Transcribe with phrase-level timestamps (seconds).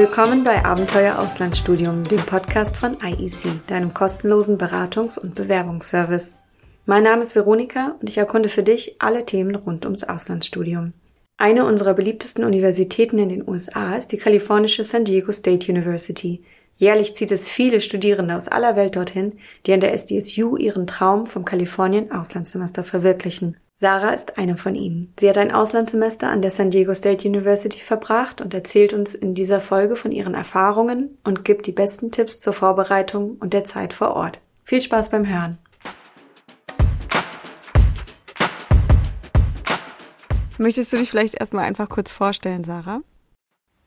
[0.00, 6.38] Willkommen bei Abenteuer Auslandsstudium, dem Podcast von IEC, deinem kostenlosen Beratungs- und Bewerbungsservice.
[6.86, 10.92] Mein Name ist Veronika und ich erkunde für dich alle Themen rund ums Auslandsstudium.
[11.36, 16.44] Eine unserer beliebtesten Universitäten in den USA ist die kalifornische San Diego State University–
[16.78, 19.32] Jährlich zieht es viele Studierende aus aller Welt dorthin,
[19.66, 23.56] die an der SDSU ihren Traum vom Kalifornien Auslandssemester verwirklichen.
[23.80, 25.14] Sarah ist eine von ihnen.
[25.20, 29.34] Sie hat ein Auslandssemester an der San Diego State University verbracht und erzählt uns in
[29.36, 33.92] dieser Folge von ihren Erfahrungen und gibt die besten Tipps zur Vorbereitung und der Zeit
[33.92, 34.40] vor Ort.
[34.64, 35.58] Viel Spaß beim Hören.
[40.58, 43.02] Möchtest du dich vielleicht erstmal einfach kurz vorstellen, Sarah?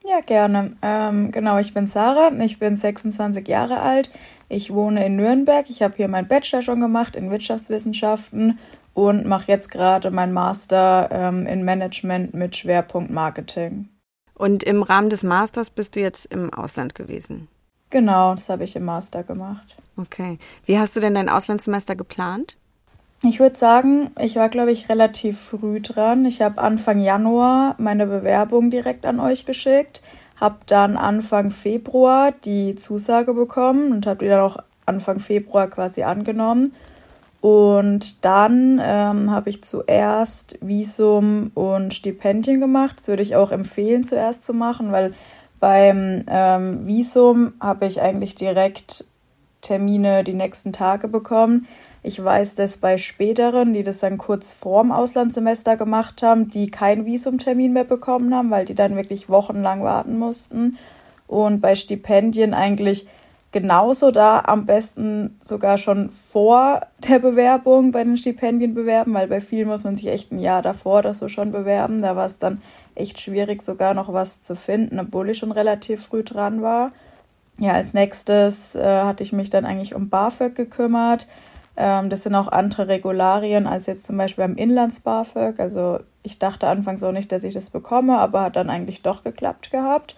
[0.05, 0.77] Ja, gerne.
[0.81, 4.09] Ähm, genau, ich bin Sarah, ich bin 26 Jahre alt,
[4.47, 8.58] ich wohne in Nürnberg, ich habe hier meinen Bachelor schon gemacht in Wirtschaftswissenschaften
[8.94, 13.89] und mache jetzt gerade meinen Master ähm, in Management mit Schwerpunkt Marketing.
[14.33, 17.48] Und im Rahmen des Masters bist du jetzt im Ausland gewesen?
[17.92, 19.75] Genau, das habe ich im Master gemacht.
[19.98, 20.39] Okay.
[20.66, 22.56] Wie hast du denn dein Auslandssemester geplant?
[23.23, 26.26] Ich würde sagen, ich war, glaube ich, relativ früh dran.
[26.26, 30.02] Ich habe Anfang Januar meine Bewerbung direkt an euch geschickt,
[30.38, 36.02] habe dann Anfang Februar die Zusage bekommen und habe die dann auch Anfang Februar quasi
[36.02, 36.73] angenommen.
[37.42, 42.98] Und dann ähm, habe ich zuerst Visum und Stipendien gemacht.
[43.00, 45.14] Das würde ich auch empfehlen, zuerst zu machen, weil
[45.59, 49.06] beim ähm, Visum habe ich eigentlich direkt
[49.61, 51.67] Termine die nächsten Tage bekommen.
[52.03, 57.05] Ich weiß, dass bei späteren, die das dann kurz vorm Auslandssemester gemacht haben, die keinen
[57.05, 60.78] Visumtermin mehr bekommen haben, weil die dann wirklich wochenlang warten mussten.
[61.28, 63.08] Und bei Stipendien eigentlich
[63.52, 69.41] genauso da am besten sogar schon vor der Bewerbung bei den Stipendien bewerben, weil bei
[69.41, 72.02] vielen muss man sich echt ein Jahr davor oder so schon bewerben.
[72.02, 72.61] Da war es dann
[72.95, 76.91] echt schwierig, sogar noch was zu finden, obwohl ich schon relativ früh dran war.
[77.58, 81.27] Ja, als nächstes äh, hatte ich mich dann eigentlich um BAföG gekümmert.
[81.77, 85.59] Ähm, das sind auch andere Regularien als jetzt zum Beispiel beim Inlands-BAföG.
[85.59, 89.23] Also ich dachte anfangs auch nicht, dass ich das bekomme, aber hat dann eigentlich doch
[89.23, 90.15] geklappt gehabt.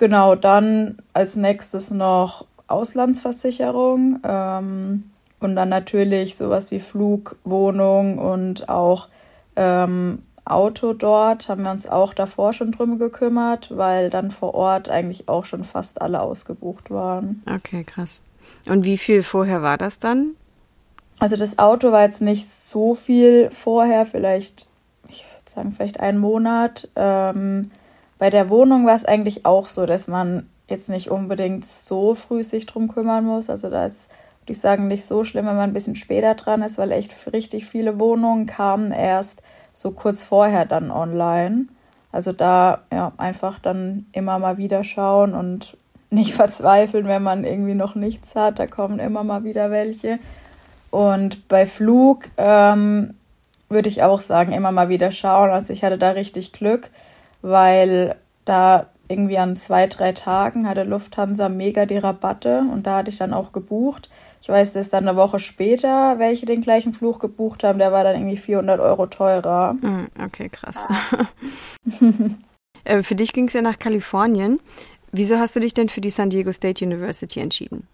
[0.00, 8.70] Genau, dann als nächstes noch Auslandsversicherung ähm, und dann natürlich sowas wie Flug, Wohnung und
[8.70, 9.08] auch
[9.56, 14.88] ähm, Auto dort haben wir uns auch davor schon drum gekümmert, weil dann vor Ort
[14.88, 17.42] eigentlich auch schon fast alle ausgebucht waren.
[17.44, 18.22] Okay, krass.
[18.70, 20.30] Und wie viel vorher war das dann?
[21.18, 24.66] Also das Auto war jetzt nicht so viel vorher, vielleicht,
[25.10, 26.88] ich würde sagen, vielleicht einen Monat.
[26.96, 27.70] Ähm,
[28.20, 32.44] bei der Wohnung war es eigentlich auch so, dass man jetzt nicht unbedingt so früh
[32.44, 33.48] sich drum kümmern muss.
[33.48, 34.10] Also da ist,
[34.42, 37.32] würde ich sagen, nicht so schlimm, wenn man ein bisschen später dran ist, weil echt
[37.32, 39.42] richtig viele Wohnungen kamen erst
[39.72, 41.68] so kurz vorher dann online.
[42.12, 45.78] Also da ja einfach dann immer mal wieder schauen und
[46.10, 48.58] nicht verzweifeln, wenn man irgendwie noch nichts hat.
[48.58, 50.18] Da kommen immer mal wieder welche.
[50.90, 53.14] Und bei Flug ähm,
[53.70, 55.48] würde ich auch sagen, immer mal wieder schauen.
[55.48, 56.90] Also ich hatte da richtig Glück,
[57.42, 63.10] weil da irgendwie an zwei, drei Tagen hatte Lufthansa mega die Rabatte und da hatte
[63.10, 64.08] ich dann auch gebucht.
[64.40, 68.04] Ich weiß, dass dann eine Woche später welche den gleichen Flug gebucht haben, der war
[68.04, 69.76] dann irgendwie 400 Euro teurer.
[69.80, 70.86] Hm, okay, krass.
[72.84, 74.60] äh, für dich ging es ja nach Kalifornien.
[75.12, 77.88] Wieso hast du dich denn für die San Diego State University entschieden?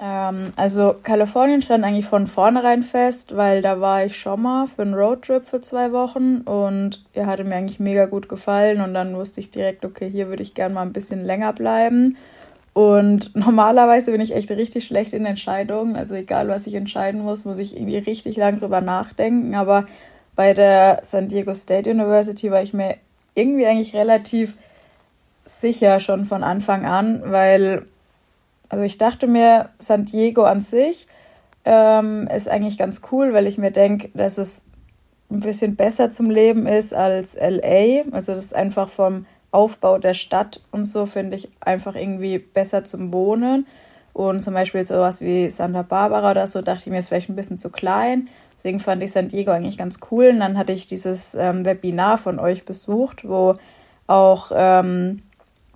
[0.00, 4.82] Ähm, also Kalifornien stand eigentlich von vornherein fest, weil da war ich schon mal für
[4.82, 9.14] einen Roadtrip für zwei Wochen und er hatte mir eigentlich mega gut gefallen und dann
[9.14, 12.16] wusste ich direkt, okay, hier würde ich gerne mal ein bisschen länger bleiben.
[12.72, 15.96] Und normalerweise bin ich echt richtig schlecht in Entscheidungen.
[15.96, 19.54] Also egal, was ich entscheiden muss, muss ich irgendwie richtig lang drüber nachdenken.
[19.54, 19.86] Aber
[20.34, 22.96] bei der San Diego State University war ich mir
[23.34, 24.54] irgendwie eigentlich relativ
[25.44, 27.86] sicher schon von Anfang an, weil
[28.70, 31.06] also ich dachte mir, San Diego an sich
[31.64, 34.64] ähm, ist eigentlich ganz cool, weil ich mir denke, dass es
[35.30, 38.04] ein bisschen besser zum Leben ist als LA.
[38.12, 42.84] Also das ist einfach vom Aufbau der Stadt und so finde ich einfach irgendwie besser
[42.84, 43.66] zum Wohnen.
[44.12, 47.36] Und zum Beispiel sowas wie Santa Barbara oder so, dachte ich mir, ist vielleicht ein
[47.36, 48.28] bisschen zu klein.
[48.56, 50.28] Deswegen fand ich San Diego eigentlich ganz cool.
[50.28, 53.54] Und dann hatte ich dieses ähm, Webinar von euch besucht, wo
[54.06, 55.22] auch ähm,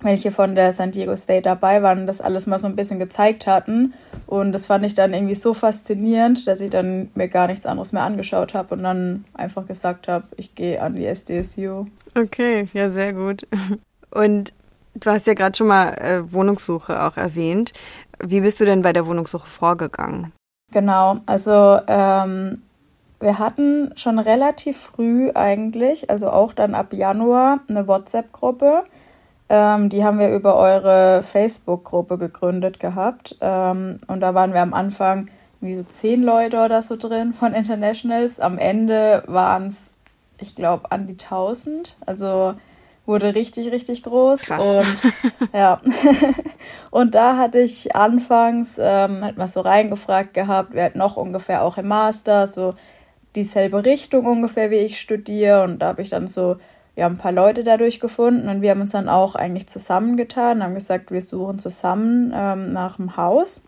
[0.01, 3.47] welche von der San Diego State dabei waren, das alles mal so ein bisschen gezeigt
[3.47, 3.95] hatten.
[4.27, 7.93] Und das fand ich dann irgendwie so faszinierend, dass ich dann mir gar nichts anderes
[7.93, 11.87] mehr angeschaut habe und dann einfach gesagt habe, ich gehe an die SDSU.
[12.15, 13.47] Okay, ja, sehr gut.
[14.11, 14.53] Und
[14.95, 17.73] du hast ja gerade schon mal äh, Wohnungssuche auch erwähnt.
[18.23, 20.33] Wie bist du denn bei der Wohnungssuche vorgegangen?
[20.73, 22.63] Genau, also ähm,
[23.21, 28.85] wir hatten schon relativ früh eigentlich, also auch dann ab Januar, eine WhatsApp-Gruppe
[29.49, 33.37] Ähm, die haben wir über eure Facebook-Gruppe gegründet gehabt.
[33.41, 35.29] Ähm, und da waren wir am Anfang
[35.61, 38.41] wie so zehn Leute oder so drin von Internationals.
[38.41, 39.95] Am Ende waren es,
[40.39, 41.97] ich glaube, an die 1000.
[42.07, 42.55] Also
[43.07, 44.47] wurde richtig, richtig groß.
[44.47, 44.65] Krass.
[44.65, 45.13] Und
[45.53, 45.81] ja.
[46.91, 51.63] und da hatte ich anfangs ähm, halt mal so reingefragt gehabt, wer hat noch ungefähr
[51.63, 52.75] auch im Master, so
[53.37, 55.65] dieselbe Richtung ungefähr wie ich studiere.
[55.65, 56.57] Und da habe ich dann so
[56.97, 60.75] ja, ein paar Leute dadurch gefunden und wir haben uns dann auch eigentlich zusammengetan, haben
[60.75, 63.65] gesagt, wir suchen zusammen ähm, nach einem Haus.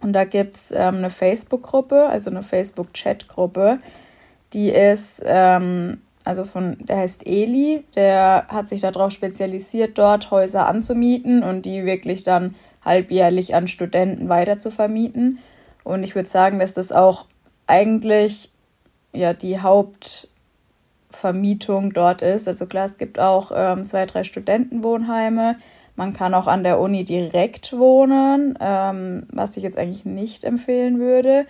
[0.00, 3.78] Und da gibt es ähm, eine Facebook-Gruppe, also eine Facebook-Chat-Gruppe,
[4.52, 10.68] die ist, ähm, also von, der heißt Eli, der hat sich darauf spezialisiert, dort Häuser
[10.68, 15.38] anzumieten und die wirklich dann halbjährlich an Studenten weiter zu vermieten.
[15.84, 17.26] Und ich würde sagen, dass das auch
[17.66, 18.50] eigentlich
[19.12, 19.60] ja die
[21.12, 22.48] Hauptvermietung dort ist.
[22.48, 25.56] Also klar, es gibt auch ähm, zwei, drei Studentenwohnheime.
[25.94, 30.98] Man kann auch an der Uni direkt wohnen, ähm, was ich jetzt eigentlich nicht empfehlen
[30.98, 31.46] würde.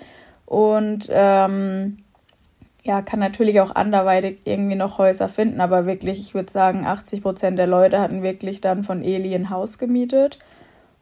[0.46, 1.98] Und ähm,
[2.82, 7.22] ja, kann natürlich auch anderweitig irgendwie noch Häuser finden, aber wirklich, ich würde sagen, 80
[7.22, 10.40] Prozent der Leute hatten wirklich dann von Eli ein Haus gemietet.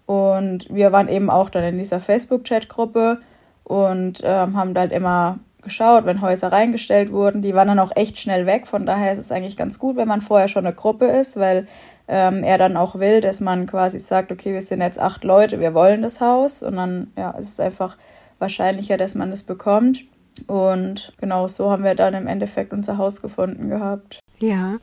[0.05, 3.21] Und wir waren eben auch dann in dieser Facebook-Chat-Gruppe
[3.65, 7.43] und ähm, haben halt immer geschaut, wenn Häuser reingestellt wurden.
[7.43, 8.67] Die waren dann auch echt schnell weg.
[8.67, 11.67] Von daher ist es eigentlich ganz gut, wenn man vorher schon eine Gruppe ist, weil
[12.09, 15.61] ähm, er dann auch will, dass man quasi sagt, okay, wir sind jetzt acht Leute,
[15.61, 16.63] wir wollen das Haus.
[16.63, 17.97] Und dann ja, ist es einfach
[18.39, 20.05] wahrscheinlicher, dass man das bekommt.
[20.47, 24.21] Und genau so haben wir dann im Endeffekt unser Haus gefunden gehabt.
[24.39, 24.79] Ja.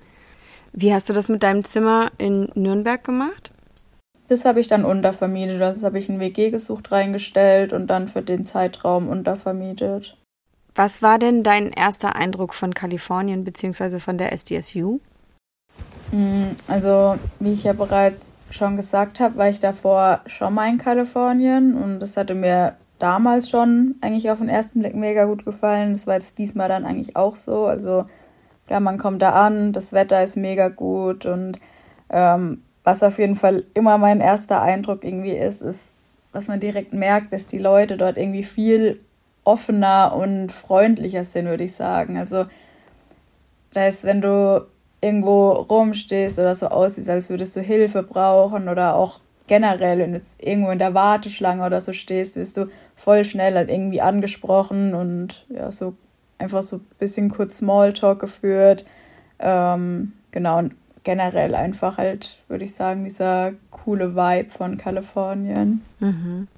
[0.73, 3.51] Wie hast du das mit deinem Zimmer in Nürnberg gemacht?
[4.27, 5.59] Das habe ich dann untervermietet.
[5.61, 10.17] Das habe ich ein WG gesucht reingestellt und dann für den Zeitraum untervermietet.
[10.77, 13.99] Was war denn dein erster Eindruck von Kalifornien bzw.
[13.99, 14.99] von der SDSU?
[16.11, 20.77] Mm, also, wie ich ja bereits schon gesagt habe, war ich davor schon mal in
[20.77, 25.93] Kalifornien und das hatte mir damals schon eigentlich auf den ersten Blick mega gut gefallen.
[25.93, 27.65] Das war jetzt diesmal dann eigentlich auch so.
[27.65, 28.05] Also
[28.67, 31.59] klar, man kommt da an, das Wetter ist mega gut und
[32.11, 35.93] ähm, was auf jeden Fall immer mein erster Eindruck irgendwie ist, ist,
[36.33, 38.99] was man direkt merkt, dass die Leute dort irgendwie viel
[39.47, 42.17] offener und freundlicher sind, würde ich sagen.
[42.17, 42.45] Also
[43.73, 44.67] da ist, wenn du
[45.01, 50.17] irgendwo rumstehst oder so aussiehst, als würdest du Hilfe brauchen oder auch generell, wenn du
[50.17, 54.93] jetzt irgendwo in der Warteschlange oder so stehst, wirst du voll schnell halt irgendwie angesprochen
[54.93, 55.95] und ja, so
[56.37, 58.85] einfach so ein bisschen kurz Smalltalk geführt.
[59.39, 65.85] Ähm, genau, und generell einfach halt, würde ich sagen, dieser coole Vibe von Kalifornien.
[65.99, 66.49] Mhm.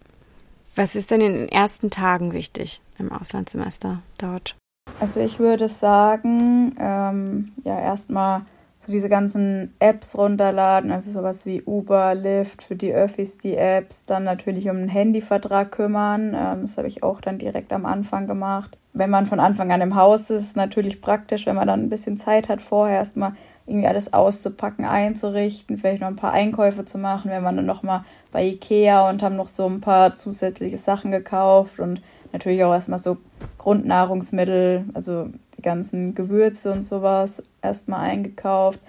[0.76, 4.56] Was ist denn in den ersten Tagen wichtig im Auslandssemester dort?
[5.00, 8.42] Also ich würde sagen, ähm, ja, erstmal
[8.80, 14.06] so diese ganzen Apps runterladen, also sowas wie Uber, Lyft, für die Öffis die Apps,
[14.06, 16.34] dann natürlich um einen Handyvertrag kümmern.
[16.34, 18.78] Ähm, das habe ich auch dann direkt am Anfang gemacht.
[18.94, 22.18] Wenn man von Anfang an im Haus ist, natürlich praktisch, wenn man dann ein bisschen
[22.18, 23.34] Zeit hat, vorher erstmal
[23.70, 27.32] irgendwie alles auszupacken, einzurichten, vielleicht noch ein paar Einkäufe zu machen.
[27.32, 31.80] Wir waren dann nochmal bei Ikea und haben noch so ein paar zusätzliche Sachen gekauft
[31.80, 32.02] und
[32.34, 33.18] natürlich auch erstmal so
[33.58, 38.80] Grundnahrungsmittel, also die ganzen Gewürze und sowas erstmal eingekauft.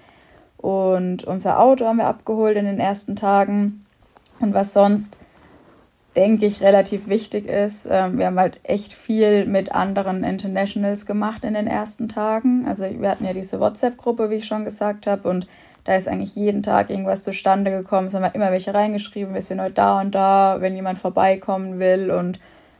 [0.57, 3.85] Und unser Auto haben wir abgeholt in den ersten Tagen.
[4.39, 5.17] Und was sonst,
[6.15, 11.43] denke ich, relativ wichtig ist, äh, wir haben halt echt viel mit anderen Internationals gemacht
[11.43, 12.65] in den ersten Tagen.
[12.67, 15.47] Also wir hatten ja diese WhatsApp-Gruppe, wie ich schon gesagt habe, und
[15.83, 18.07] da ist eigentlich jeden Tag irgendwas zustande gekommen.
[18.07, 21.79] Es haben halt immer welche reingeschrieben, wir sind heute da und da, wenn jemand vorbeikommen
[21.79, 22.39] will und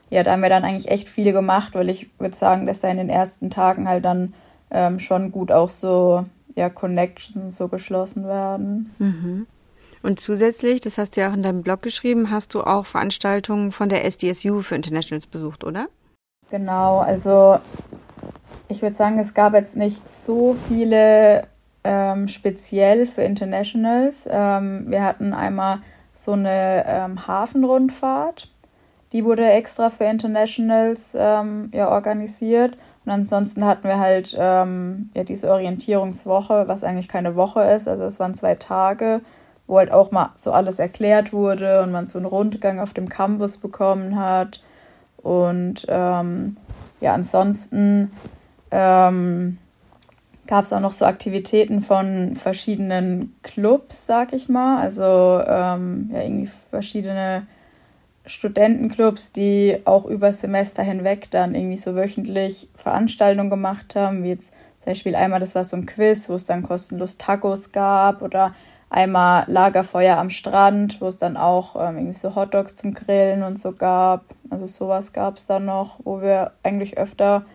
[0.09, 2.89] ja, da haben wir dann eigentlich echt viel gemacht, weil ich würde sagen, dass da
[2.89, 4.33] in den ersten Tagen halt dann
[4.69, 8.93] ähm, schon gut auch so ja, Connections so geschlossen werden.
[8.99, 9.47] Mhm.
[10.03, 13.71] Und zusätzlich, das hast du ja auch in deinem Blog geschrieben, hast du auch Veranstaltungen
[13.71, 15.87] von der SDSU für Internationals besucht, oder?
[16.49, 17.59] Genau, also
[18.67, 21.47] ich würde sagen, es gab jetzt nicht so viele
[21.83, 24.27] ähm, speziell für Internationals.
[24.29, 25.79] Ähm, wir hatten einmal
[26.13, 28.51] so eine ähm, Hafenrundfahrt
[29.11, 32.77] die wurde extra für Internationals ähm, ja, organisiert.
[33.05, 37.87] Und ansonsten hatten wir halt ähm, ja, diese Orientierungswoche, was eigentlich keine Woche ist.
[37.87, 39.21] Also es waren zwei Tage,
[39.71, 43.07] wo halt auch mal so alles erklärt wurde und man so einen Rundgang auf dem
[43.07, 44.61] Campus bekommen hat.
[45.15, 46.57] Und ähm,
[46.99, 48.11] ja, ansonsten
[48.69, 49.59] ähm,
[50.45, 54.81] gab es auch noch so Aktivitäten von verschiedenen Clubs, sag ich mal.
[54.81, 57.47] Also ähm, ja, irgendwie verschiedene
[58.25, 64.51] Studentenclubs, die auch über Semester hinweg dann irgendwie so wöchentlich Veranstaltungen gemacht haben, wie jetzt
[64.79, 68.53] zum Beispiel einmal, das war so ein Quiz, wo es dann kostenlos Tacos gab oder
[68.91, 73.57] einmal Lagerfeuer am Strand, wo es dann auch ähm, irgendwie so Hotdogs zum Grillen und
[73.57, 74.25] so gab.
[74.49, 77.45] Also sowas gab es dann noch, wo wir eigentlich öfter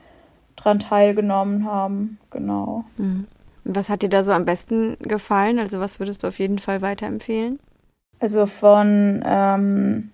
[0.56, 2.18] dran teilgenommen haben.
[2.30, 2.84] Genau.
[2.96, 3.26] Mhm.
[3.64, 5.58] Was hat dir da so am besten gefallen?
[5.58, 7.60] Also was würdest du auf jeden Fall weiterempfehlen?
[8.18, 10.10] Also von ähm,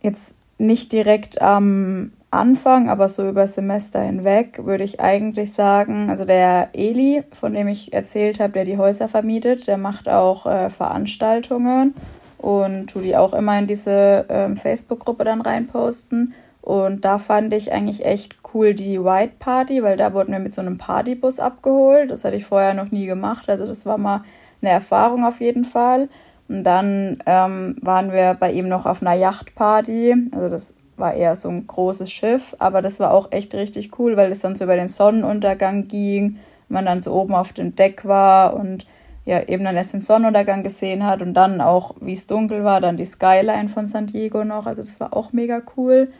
[0.00, 6.24] jetzt nicht direkt am Anfang, aber so über Semester hinweg würde ich eigentlich sagen, also
[6.24, 10.70] der Eli, von dem ich erzählt habe, der die Häuser vermietet, der macht auch äh,
[10.70, 11.94] Veranstaltungen
[12.38, 16.34] und tu die auch immer in diese ähm, Facebook-Gruppe dann reinposten.
[16.62, 20.54] Und da fand ich eigentlich echt cool die White Party, weil da wurden wir mit
[20.54, 22.10] so einem Partybus abgeholt.
[22.10, 23.48] Das hatte ich vorher noch nie gemacht.
[23.48, 24.24] Also das war mal
[24.60, 26.08] eine Erfahrung auf jeden Fall.
[26.48, 30.30] Und dann ähm, waren wir bei ihm noch auf einer Yachtparty.
[30.32, 34.16] Also das war eher so ein großes Schiff, aber das war auch echt richtig cool,
[34.16, 36.38] weil es dann so über den Sonnenuntergang ging,
[36.68, 38.86] man dann so oben auf dem Deck war und
[39.24, 42.80] ja eben dann erst den Sonnenuntergang gesehen hat und dann auch, wie es dunkel war,
[42.80, 44.66] dann die Skyline von San Diego noch.
[44.66, 46.12] Also das war auch mega cool.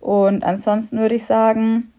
[0.00, 1.92] Und ansonsten würde ich sagen,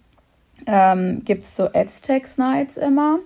[0.66, 3.20] ähm, gibt es so Aztecs Nights immer.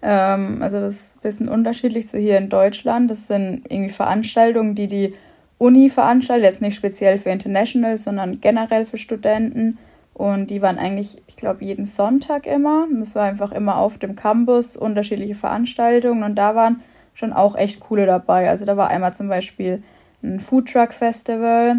[0.00, 3.10] Ähm, also das ist ein bisschen unterschiedlich zu hier in Deutschland.
[3.10, 5.14] Das sind irgendwie Veranstaltungen, die die
[5.60, 9.76] Uni veranstaltet, jetzt nicht speziell für International, sondern generell für Studenten.
[10.14, 12.86] Und die waren eigentlich, ich glaube, jeden Sonntag immer.
[12.98, 17.78] Das war einfach immer auf dem Campus unterschiedliche Veranstaltungen und da waren schon auch echt
[17.80, 18.48] coole dabei.
[18.48, 19.82] Also da war einmal zum Beispiel
[20.22, 21.76] ein Foodtruck Festival,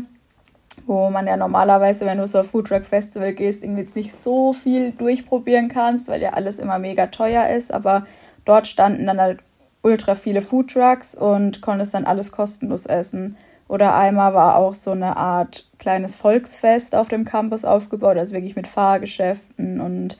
[0.85, 4.53] wo man ja normalerweise, wenn du so ein Foodtruck Festival gehst, irgendwie jetzt nicht so
[4.53, 7.73] viel durchprobieren kannst, weil ja alles immer mega teuer ist.
[7.73, 8.05] Aber
[8.45, 9.39] dort standen dann halt
[9.81, 13.37] ultra viele Foodtrucks und konntest dann alles kostenlos essen.
[13.71, 18.57] Oder einmal war auch so eine Art kleines Volksfest auf dem Campus aufgebaut, also wirklich
[18.57, 20.17] mit Fahrgeschäften und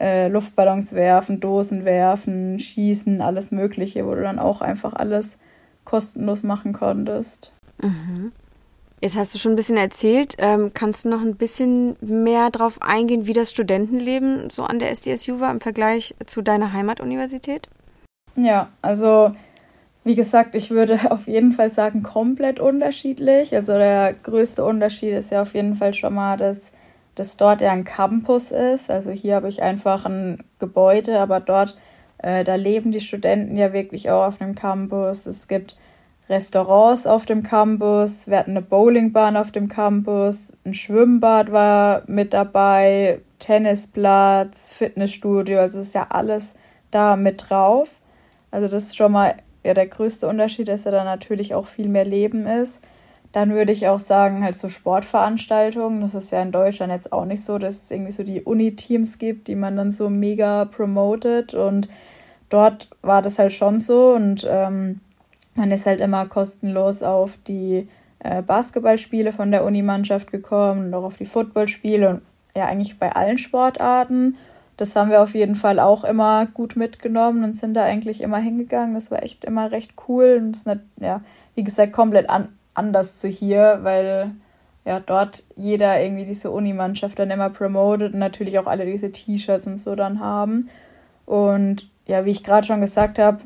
[0.00, 5.38] äh, Luftballons werfen, Dosen werfen, schießen, alles Mögliche, wo du dann auch einfach alles
[5.84, 7.52] kostenlos machen konntest.
[7.80, 8.32] Mhm.
[9.00, 10.34] Jetzt hast du schon ein bisschen erzählt.
[10.38, 14.90] Ähm, kannst du noch ein bisschen mehr darauf eingehen, wie das Studentenleben so an der
[14.90, 17.68] SDSU war im Vergleich zu deiner Heimatuniversität?
[18.34, 19.32] Ja, also
[20.04, 23.54] wie gesagt, ich würde auf jeden Fall sagen, komplett unterschiedlich.
[23.54, 26.72] Also der größte Unterschied ist ja auf jeden Fall schon mal, dass,
[27.14, 28.90] dass dort ja ein Campus ist.
[28.90, 31.78] Also hier habe ich einfach ein Gebäude, aber dort,
[32.18, 35.26] äh, da leben die Studenten ja wirklich auch auf dem Campus.
[35.26, 35.76] Es gibt
[36.30, 42.32] Restaurants auf dem Campus, wir hatten eine Bowlingbahn auf dem Campus, ein Schwimmbad war mit
[42.34, 46.54] dabei, Tennisplatz, Fitnessstudio, also ist ja alles
[46.92, 47.90] da mit drauf.
[48.52, 51.88] Also das ist schon mal ja der größte Unterschied, dass ja da natürlich auch viel
[51.88, 52.82] mehr Leben ist.
[53.32, 56.00] Dann würde ich auch sagen, halt so Sportveranstaltungen.
[56.00, 59.18] Das ist ja in Deutschland jetzt auch nicht so, dass es irgendwie so die Uni-Teams
[59.18, 61.54] gibt, die man dann so mega promotet.
[61.54, 61.88] Und
[62.48, 64.14] dort war das halt schon so.
[64.14, 65.00] Und ähm,
[65.54, 67.88] man ist halt immer kostenlos auf die
[68.18, 72.22] äh, Basketballspiele von der Unimannschaft gekommen und auch auf die Footballspiele und
[72.54, 74.36] ja, eigentlich bei allen Sportarten
[74.80, 78.38] das haben wir auf jeden Fall auch immer gut mitgenommen und sind da eigentlich immer
[78.38, 78.94] hingegangen.
[78.94, 81.20] Das war echt immer recht cool und ist nicht, ja,
[81.54, 84.32] wie gesagt, komplett an, anders zu hier, weil
[84.86, 89.66] ja dort jeder irgendwie diese Unimannschaft dann immer promotet und natürlich auch alle diese T-Shirts
[89.66, 90.70] und so dann haben.
[91.26, 93.38] Und ja, wie ich gerade schon gesagt habe,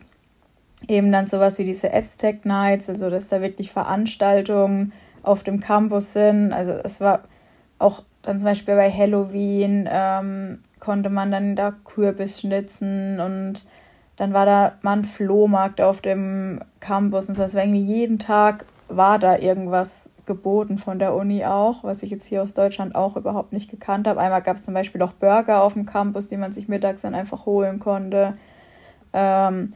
[0.86, 6.12] eben dann sowas wie diese Aztec Nights, also dass da wirklich Veranstaltungen auf dem Campus
[6.12, 6.52] sind.
[6.52, 7.24] Also es war
[7.78, 13.66] auch dann zum Beispiel bei Halloween ähm, konnte man dann da Kürbis schnitzen und
[14.16, 17.42] dann war da mal ein Flohmarkt auf dem Campus und so.
[17.42, 22.10] Es war irgendwie jeden Tag war da irgendwas geboten von der Uni auch, was ich
[22.10, 24.20] jetzt hier aus Deutschland auch überhaupt nicht gekannt habe.
[24.20, 27.14] Einmal gab es zum Beispiel auch Burger auf dem Campus, die man sich mittags dann
[27.14, 28.34] einfach holen konnte.
[29.12, 29.74] Ähm,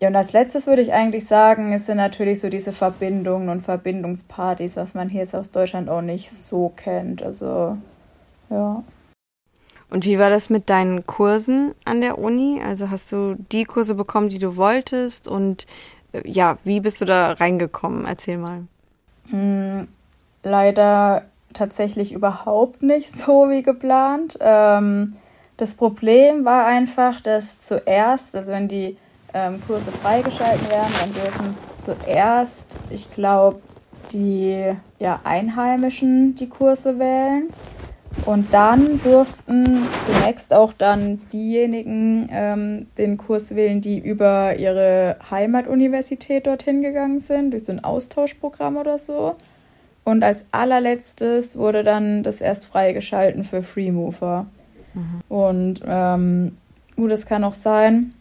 [0.00, 3.60] ja, und als letztes würde ich eigentlich sagen, es sind natürlich so diese Verbindungen und
[3.60, 7.22] Verbindungspartys, was man hier jetzt aus Deutschland auch nicht so kennt.
[7.22, 7.76] Also,
[8.48, 8.82] ja.
[9.90, 12.62] Und wie war das mit deinen Kursen an der Uni?
[12.64, 15.28] Also hast du die Kurse bekommen, die du wolltest?
[15.28, 15.66] Und
[16.12, 18.06] äh, ja, wie bist du da reingekommen?
[18.06, 18.62] Erzähl mal.
[19.28, 19.86] Hm,
[20.42, 24.38] leider tatsächlich überhaupt nicht so wie geplant.
[24.40, 25.16] Ähm,
[25.58, 28.96] das Problem war einfach, dass zuerst, also wenn die
[29.34, 33.60] ähm, Kurse freigeschalten werden, dann dürfen zuerst, ich glaube,
[34.12, 37.48] die ja, Einheimischen die Kurse wählen.
[38.26, 46.46] Und dann durften zunächst auch dann diejenigen ähm, den Kurs wählen, die über ihre Heimatuniversität
[46.46, 49.36] dorthin gegangen sind, durch so ein Austauschprogramm oder so.
[50.02, 54.46] Und als allerletztes wurde dann das erst freigeschalten für Freemover.
[54.94, 55.20] Mhm.
[55.28, 56.56] Und ähm,
[56.96, 58.14] gut, es kann auch sein,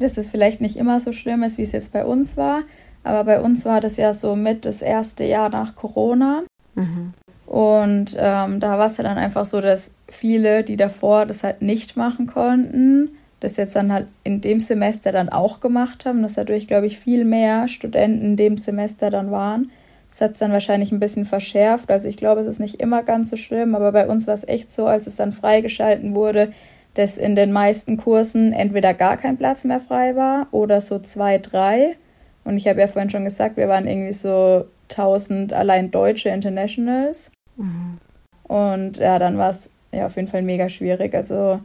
[0.00, 2.62] dass es vielleicht nicht immer so schlimm ist, wie es jetzt bei uns war.
[3.04, 6.42] Aber bei uns war das ja so mit das erste Jahr nach Corona.
[6.74, 7.14] Mhm.
[7.46, 11.62] Und ähm, da war es ja dann einfach so, dass viele, die davor das halt
[11.62, 16.34] nicht machen konnten, das jetzt dann halt in dem Semester dann auch gemacht haben, dass
[16.34, 19.70] dadurch, glaube ich, viel mehr Studenten in dem Semester dann waren.
[20.10, 21.90] Das hat es dann wahrscheinlich ein bisschen verschärft.
[21.90, 24.46] Also ich glaube, es ist nicht immer ganz so schlimm, aber bei uns war es
[24.46, 26.52] echt so, als es dann freigeschalten wurde,
[26.94, 31.38] dass in den meisten Kursen entweder gar kein Platz mehr frei war oder so zwei,
[31.38, 31.96] drei.
[32.44, 37.30] Und ich habe ja vorhin schon gesagt, wir waren irgendwie so 1000 allein deutsche Internationals.
[37.56, 37.98] Mhm.
[38.44, 41.14] Und ja, dann war es ja auf jeden Fall mega schwierig.
[41.14, 41.60] Also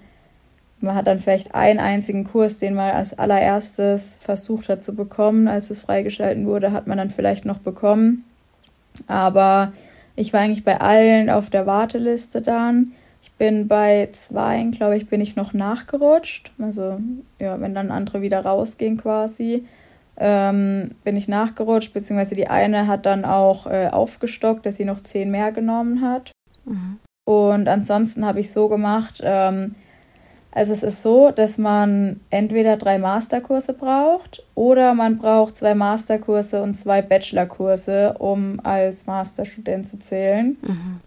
[0.80, 5.48] man hat dann vielleicht einen einzigen Kurs, den man als allererstes versucht hat zu bekommen,
[5.48, 8.24] als es freigeschalten wurde, hat man dann vielleicht noch bekommen.
[9.08, 9.74] Aber
[10.16, 12.92] ich war eigentlich bei allen auf der Warteliste dann.
[13.36, 16.54] Ich bin bei zwei, glaube ich, bin ich noch nachgerutscht.
[16.58, 17.00] Also
[17.38, 19.66] ja, wenn dann andere wieder rausgehen quasi,
[20.16, 25.04] ähm, bin ich nachgerutscht, beziehungsweise die eine hat dann auch äh, aufgestockt, dass sie noch
[25.04, 26.32] zehn mehr genommen hat.
[26.64, 27.00] Mhm.
[27.26, 29.76] Und ansonsten habe ich so gemacht, ähm,
[30.54, 36.64] also es ist so, dass man entweder drei Masterkurse braucht oder man braucht zwei Masterkurse
[36.64, 40.56] und zwei Bachelorkurse, um als Masterstudent zu zählen.
[40.62, 41.02] Mhm.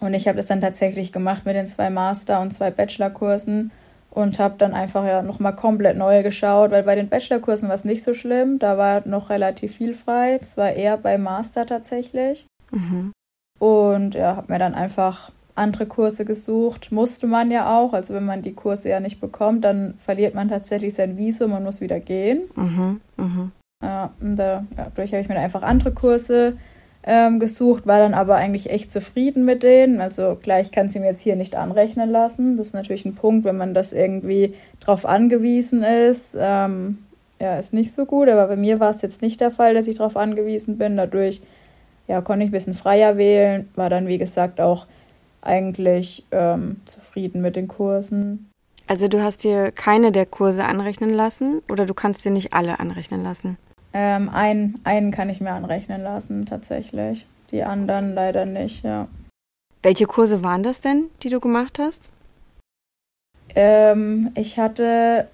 [0.00, 3.70] Und ich habe das dann tatsächlich gemacht mit den zwei Master- und zwei Bachelorkursen
[4.10, 7.84] und habe dann einfach ja nochmal komplett neu geschaut, weil bei den Bachelorkursen war es
[7.84, 10.38] nicht so schlimm, da war noch relativ viel frei.
[10.38, 12.46] Das war eher beim Master tatsächlich.
[12.70, 13.12] Mhm.
[13.58, 16.92] Und ja, habe mir dann einfach andere Kurse gesucht.
[16.92, 17.92] Musste man ja auch.
[17.94, 21.64] Also wenn man die Kurse ja nicht bekommt, dann verliert man tatsächlich sein Visum und
[21.64, 22.42] muss wieder gehen.
[22.54, 23.50] Mhm, mh.
[23.82, 26.56] Ja, und dadurch habe ich mir einfach andere Kurse
[27.06, 30.00] ähm, gesucht, war dann aber eigentlich echt zufrieden mit denen.
[30.00, 32.56] Also gleich kann sie mir jetzt hier nicht anrechnen lassen.
[32.56, 36.36] Das ist natürlich ein Punkt, wenn man das irgendwie drauf angewiesen ist.
[36.38, 36.98] Ähm,
[37.40, 39.86] ja, ist nicht so gut, aber bei mir war es jetzt nicht der Fall, dass
[39.86, 40.96] ich darauf angewiesen bin.
[40.96, 41.42] Dadurch
[42.08, 44.86] ja, konnte ich ein bisschen freier wählen, war dann wie gesagt auch
[45.42, 48.50] eigentlich ähm, zufrieden mit den Kursen.
[48.88, 52.80] Also du hast dir keine der Kurse anrechnen lassen oder du kannst dir nicht alle
[52.80, 53.58] anrechnen lassen?
[53.98, 57.26] Ähm, einen, einen kann ich mir anrechnen lassen, tatsächlich.
[57.50, 59.08] Die anderen leider nicht, ja.
[59.82, 62.10] Welche Kurse waren das denn, die du gemacht hast?
[63.54, 65.28] Ähm, ich hatte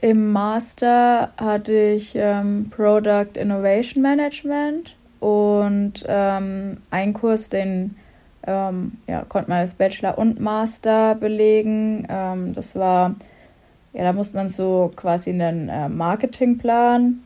[0.00, 7.96] im Master hatte ich ähm, Product Innovation Management und ähm, einen Kurs, den
[8.46, 12.06] ähm, ja, konnte man als Bachelor und Master belegen.
[12.08, 13.14] Ähm, das war,
[13.92, 17.20] ja, da musste man so quasi einen äh, Marketingplan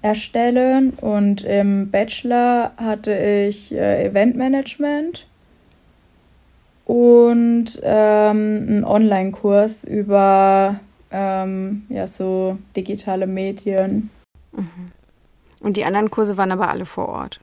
[0.00, 5.26] erstellen und im Bachelor hatte ich äh, Eventmanagement
[6.84, 14.10] und ähm, einen Online-Kurs über ähm, ja, so digitale Medien.
[14.52, 14.92] Mhm.
[15.60, 17.40] Und die anderen Kurse waren aber alle vor Ort.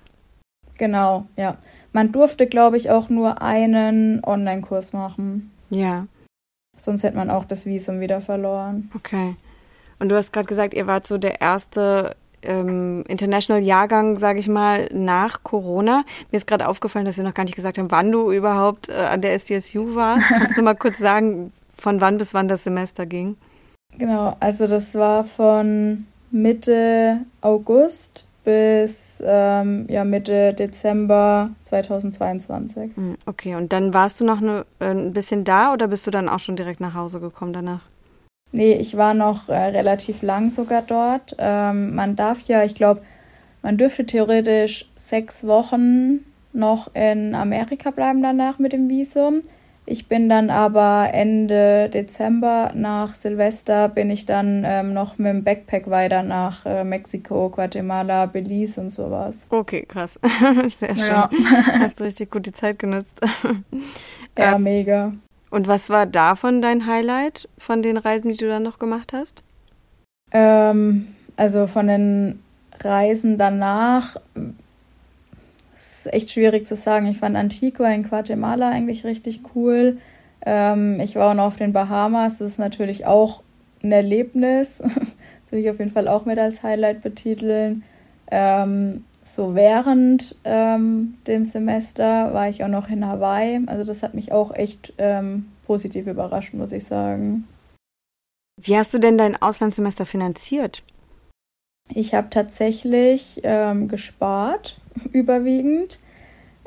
[0.78, 1.58] Genau, ja.
[1.94, 5.52] Man durfte, glaube ich, auch nur einen Online-Kurs machen.
[5.70, 6.08] Ja.
[6.76, 8.90] Sonst hätte man auch das Visum wieder verloren.
[8.96, 9.36] Okay.
[10.00, 14.90] Und du hast gerade gesagt, ihr wart so der erste ähm, International-Jahrgang, sage ich mal,
[14.94, 16.04] nach Corona.
[16.32, 18.94] Mir ist gerade aufgefallen, dass wir noch gar nicht gesagt haben, wann du überhaupt äh,
[18.94, 20.28] an der SDSU warst.
[20.30, 23.38] Kannst du mal kurz sagen, von wann bis wann das Semester ging?
[23.98, 32.96] Genau, also das war von Mitte August bis ähm, ja, Mitte Dezember 2022.
[32.96, 36.30] Hm, okay, und dann warst du noch äh, ein bisschen da oder bist du dann
[36.30, 37.82] auch schon direkt nach Hause gekommen danach?
[38.52, 41.36] Nee, ich war noch äh, relativ lang sogar dort.
[41.38, 43.02] Ähm, man darf ja, ich glaube,
[43.62, 49.42] man dürfte theoretisch sechs Wochen noch in Amerika bleiben danach mit dem Visum.
[49.86, 55.44] Ich bin dann aber Ende Dezember nach Silvester bin ich dann ähm, noch mit dem
[55.44, 59.48] Backpack weiter nach äh, Mexiko, Guatemala, Belize und sowas.
[59.50, 60.20] Okay, krass.
[60.68, 61.08] Sehr schön.
[61.08, 61.30] Ja.
[61.80, 63.20] Hast du richtig gut die Zeit genutzt.
[64.38, 65.14] ja, ähm, mega.
[65.50, 69.44] Und was war davon dein Highlight von den Reisen, die du dann noch gemacht hast?
[70.32, 71.08] Ähm,
[71.38, 72.44] also von den
[72.80, 74.18] Reisen danach
[75.78, 77.08] ist echt schwierig zu sagen.
[77.08, 79.98] Ich fand Antigua in Guatemala eigentlich richtig cool.
[80.46, 82.38] Ähm, ich war auch noch auf den Bahamas.
[82.38, 83.44] Das ist natürlich auch
[83.84, 84.78] ein Erlebnis.
[84.84, 87.84] das würde ich auf jeden Fall auch mit als Highlight betiteln.
[88.32, 89.06] Ähm,
[89.36, 93.62] so während ähm, dem Semester war ich auch noch in Hawaii.
[93.68, 97.48] Also das hat mich auch echt ähm, positiv überrascht, muss ich sagen.
[98.62, 100.84] Wie hast du denn dein Auslandssemester finanziert?
[101.94, 104.80] Ich habe tatsächlich ähm, gespart
[105.12, 106.00] überwiegend.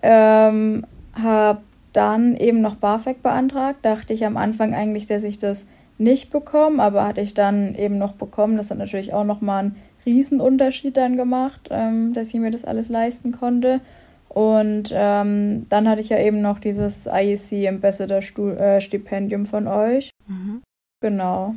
[0.03, 1.61] Ähm, habe
[1.93, 3.85] dann eben noch BAföG beantragt.
[3.85, 5.67] Dachte ich am Anfang eigentlich, dass ich das
[5.99, 8.57] nicht bekomme, aber hatte ich dann eben noch bekommen.
[8.57, 12.89] Das hat natürlich auch nochmal einen Riesenunterschied dann gemacht, ähm, dass ich mir das alles
[12.89, 13.81] leisten konnte.
[14.29, 20.11] Und ähm, dann hatte ich ja eben noch dieses IEC Ambassador äh, Stipendium von euch.
[20.27, 20.63] Mhm.
[21.03, 21.55] Genau.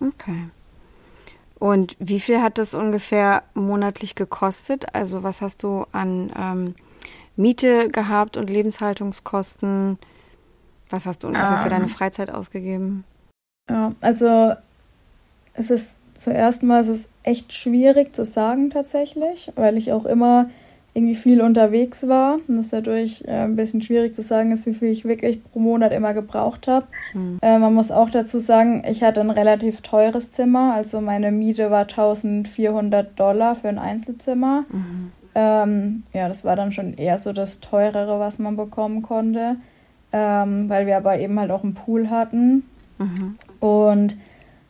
[0.00, 0.50] Okay.
[1.58, 4.94] Und wie viel hat das ungefähr monatlich gekostet?
[4.94, 6.74] Also was hast du an ähm,
[7.36, 9.98] Miete gehabt und Lebenshaltungskosten?
[10.90, 11.90] Was hast du ungefähr um, für deine ähm.
[11.90, 13.04] Freizeit ausgegeben?
[13.68, 14.52] Ja, also
[15.54, 20.48] es ist zuerst mal es ist echt schwierig zu sagen tatsächlich, weil ich auch immer
[20.94, 24.74] irgendwie viel unterwegs war und es dadurch äh, ein bisschen schwierig zu sagen ist, wie
[24.74, 26.86] viel ich wirklich pro Monat immer gebraucht habe.
[27.12, 27.38] Mhm.
[27.42, 31.72] Äh, man muss auch dazu sagen, ich hatte ein relativ teures Zimmer, also meine Miete
[31.72, 34.66] war 1400 Dollar für ein Einzelzimmer.
[34.70, 35.12] Mhm.
[35.34, 39.56] Ähm, ja, das war dann schon eher so das teurere, was man bekommen konnte,
[40.12, 42.62] ähm, weil wir aber eben halt auch einen Pool hatten.
[42.98, 43.36] Mhm.
[43.58, 44.16] Und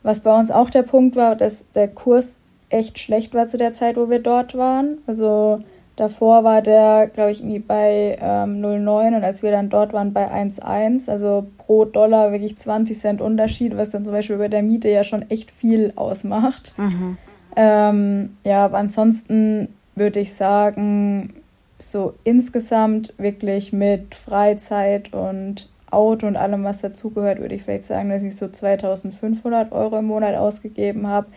[0.05, 2.37] was bei uns auch der Punkt war, dass der Kurs
[2.69, 4.99] echt schlecht war zu der Zeit, wo wir dort waren.
[5.07, 5.61] Also
[5.95, 10.11] Davor war der, glaube ich, irgendwie bei ähm, 0,9 und als wir dann dort waren
[10.11, 14.61] bei 1,1, also pro Dollar wirklich 20 Cent Unterschied, was dann zum Beispiel bei der
[14.61, 16.73] Miete ja schon echt viel ausmacht.
[16.77, 17.17] Mhm.
[17.55, 21.33] Ähm, ja, aber ansonsten würde ich sagen,
[21.79, 28.09] so insgesamt wirklich mit Freizeit und Auto und allem, was dazugehört, würde ich vielleicht sagen,
[28.09, 31.27] dass ich so 2500 Euro im Monat ausgegeben habe.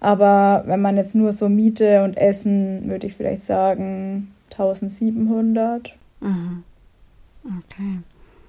[0.00, 5.94] Aber wenn man jetzt nur so Miete und Essen, würde ich vielleicht sagen 1700.
[6.20, 6.64] Mhm.
[7.44, 8.00] Okay.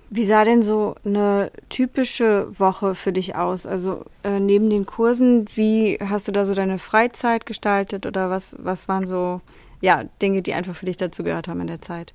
[0.10, 3.66] Wie sah denn so eine typische Woche für dich aus?
[3.66, 8.56] Also äh, neben den Kursen, wie hast du da so deine Freizeit gestaltet oder was,
[8.60, 9.42] was waren so
[9.82, 12.14] ja, Dinge, die einfach für dich dazu gehört haben in der Zeit?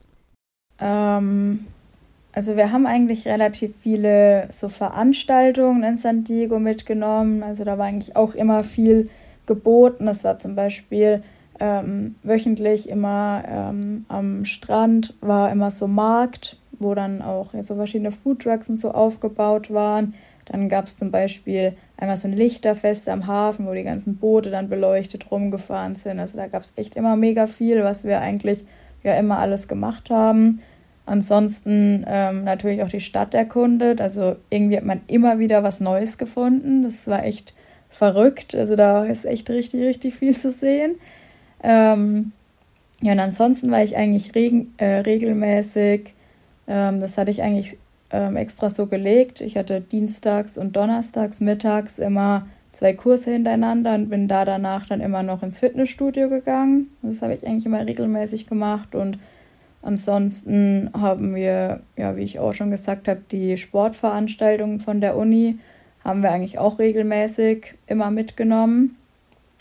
[0.79, 1.67] Ähm,
[2.35, 7.43] also wir haben eigentlich relativ viele so Veranstaltungen in San Diego mitgenommen.
[7.43, 9.11] Also da war eigentlich auch immer viel
[9.47, 10.09] geboten.
[10.09, 11.23] Es war zum Beispiel
[11.61, 17.77] ähm, wöchentlich immer ähm, am Strand war immer so Markt, wo dann auch ja, so
[17.77, 20.15] verschiedene Foodtrucks und so aufgebaut waren.
[20.47, 24.51] Dann gab es zum Beispiel einmal so ein Lichterfest am Hafen, wo die ganzen Boote
[24.51, 26.19] dann beleuchtet rumgefahren sind.
[26.19, 28.65] Also da gab es echt immer mega viel, was wir eigentlich
[29.03, 30.61] ja immer alles gemacht haben.
[31.05, 34.01] Ansonsten ähm, natürlich auch die Stadt erkundet.
[34.01, 36.85] Also irgendwie hat man immer wieder was Neues gefunden.
[36.85, 37.55] Das war echt
[37.89, 38.55] verrückt.
[38.55, 40.97] Also da ist echt richtig, richtig viel zu sehen.
[41.63, 42.33] Ähm,
[43.01, 46.15] ja, und ansonsten war ich eigentlich reg äh, regelmäßig,
[46.69, 47.77] ähm, das hatte ich eigentlich
[48.11, 49.41] ähm, extra so gelegt.
[49.41, 55.01] Ich hatte dienstags und donnerstags mittags immer zwei Kurse hintereinander und bin da danach dann
[55.01, 56.91] immer noch ins Fitnessstudio gegangen.
[57.03, 59.19] Das habe ich eigentlich immer regelmäßig gemacht und
[59.83, 65.59] ansonsten haben wir, ja, wie ich auch schon gesagt habe, die Sportveranstaltungen von der Uni
[66.05, 68.97] haben wir eigentlich auch regelmäßig immer mitgenommen.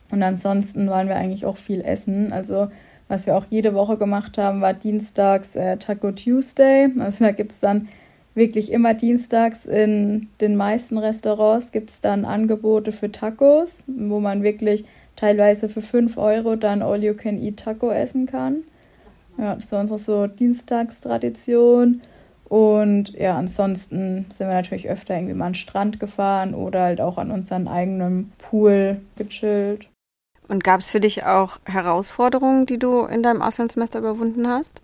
[0.10, 2.34] Und ansonsten waren wir eigentlich auch viel essen.
[2.34, 2.70] Also
[3.08, 6.90] was wir auch jede Woche gemacht haben, war dienstags äh, Taco Tuesday.
[7.00, 7.88] Also da gibt es dann
[8.34, 14.44] wirklich immer dienstags in den meisten Restaurants gibt es dann Angebote für Tacos, wo man
[14.44, 18.64] wirklich teilweise für 5 Euro dann All-You-Can-Eat-Taco essen kann.
[19.38, 22.02] Ja, das war unsere so Dienstagstradition.
[22.46, 27.00] Und ja, ansonsten sind wir natürlich öfter irgendwie mal an den Strand gefahren oder halt
[27.00, 29.90] auch an unserem eigenen Pool gechillt.
[30.50, 34.82] Und gab es für dich auch Herausforderungen, die du in deinem Auslandssemester überwunden hast?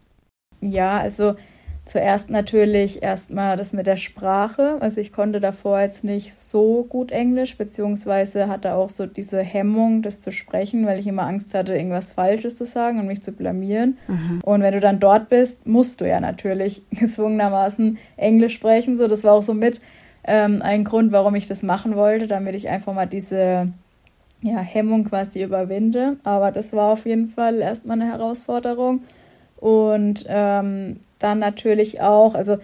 [0.61, 1.35] Ja, also
[1.87, 4.75] Zuerst natürlich erstmal das mit der Sprache.
[4.81, 10.01] Also ich konnte davor jetzt nicht so gut Englisch, beziehungsweise hatte auch so diese Hemmung,
[10.01, 13.31] das zu sprechen, weil ich immer Angst hatte, irgendwas Falsches zu sagen und mich zu
[13.31, 13.97] blamieren.
[14.09, 14.41] Mhm.
[14.43, 18.97] Und wenn du dann dort bist, musst du ja natürlich gezwungenermaßen Englisch sprechen.
[18.97, 19.79] So, das war auch so mit
[20.25, 23.71] ähm, ein Grund, warum ich das machen wollte, damit ich einfach mal diese
[24.41, 26.17] ja, Hemmung quasi überwinde.
[26.25, 29.03] Aber das war auf jeden Fall erstmal eine Herausforderung.
[29.55, 32.57] Und ähm, dann natürlich auch, also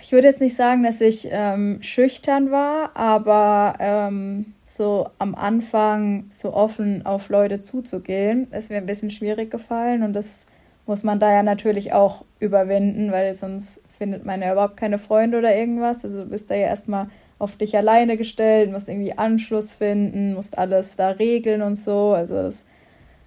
[0.00, 6.26] ich würde jetzt nicht sagen, dass ich ähm, schüchtern war, aber ähm, so am Anfang
[6.30, 10.46] so offen auf Leute zuzugehen, ist mir ein bisschen schwierig gefallen und das
[10.86, 15.38] muss man da ja natürlich auch überwinden, weil sonst findet man ja überhaupt keine Freunde
[15.38, 16.04] oder irgendwas.
[16.04, 20.56] Also du bist da ja erstmal auf dich alleine gestellt, musst irgendwie Anschluss finden, musst
[20.56, 22.14] alles da regeln und so.
[22.14, 22.64] Also das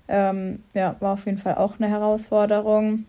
[0.07, 3.05] ähm, ja, war auf jeden Fall auch eine Herausforderung.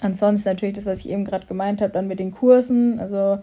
[0.00, 3.00] Ansonsten natürlich das, was ich eben gerade gemeint habe, dann mit den Kursen.
[3.00, 3.38] Also,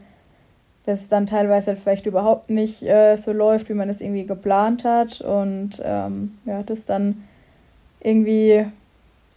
[0.86, 4.26] dass es dann teilweise halt vielleicht überhaupt nicht äh, so läuft, wie man es irgendwie
[4.26, 5.22] geplant hat.
[5.22, 7.24] Und ähm, ja, das dann
[8.02, 8.66] irgendwie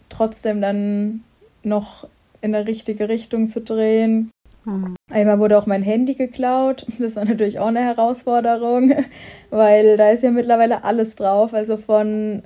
[0.09, 1.23] trotzdem dann
[1.63, 2.07] noch
[2.41, 4.31] in der richtige Richtung zu drehen.
[4.65, 4.95] Mhm.
[5.09, 6.85] Einmal wurde auch mein Handy geklaut.
[6.99, 8.93] Das war natürlich auch eine Herausforderung,
[9.49, 11.53] weil da ist ja mittlerweile alles drauf.
[11.53, 12.43] Also von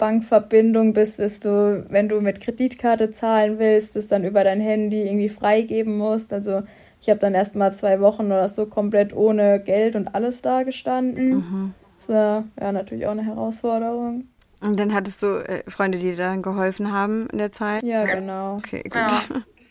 [0.00, 5.02] Bankverbindung bis dass du, wenn du mit Kreditkarte zahlen willst, das dann über dein Handy
[5.02, 6.32] irgendwie freigeben musst.
[6.32, 6.62] Also
[7.00, 10.62] ich habe dann erst mal zwei Wochen oder so komplett ohne Geld und alles da
[10.62, 11.30] gestanden.
[11.30, 11.74] Mhm.
[11.98, 14.24] Das war ja natürlich auch eine Herausforderung.
[14.62, 17.82] Und dann hattest du äh, Freunde, die dir dann geholfen haben in der Zeit?
[17.82, 18.56] Ja, genau.
[18.56, 18.94] Okay, gut.
[18.94, 19.22] Ja.